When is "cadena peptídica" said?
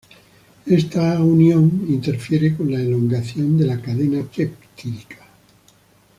3.79-5.27